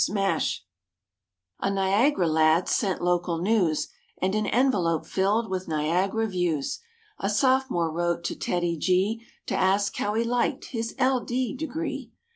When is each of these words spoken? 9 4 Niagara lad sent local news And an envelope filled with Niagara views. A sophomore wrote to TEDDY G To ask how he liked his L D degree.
9 0.09 0.39
4 1.61 1.69
Niagara 1.69 2.27
lad 2.27 2.67
sent 2.67 3.03
local 3.03 3.37
news 3.37 3.87
And 4.19 4.33
an 4.33 4.47
envelope 4.47 5.05
filled 5.05 5.47
with 5.47 5.67
Niagara 5.67 6.25
views. 6.25 6.79
A 7.19 7.29
sophomore 7.29 7.91
wrote 7.93 8.23
to 8.23 8.35
TEDDY 8.35 8.77
G 8.79 9.23
To 9.45 9.55
ask 9.55 9.95
how 9.97 10.15
he 10.15 10.23
liked 10.23 10.69
his 10.71 10.95
L 10.97 11.23
D 11.23 11.55
degree. 11.55 12.11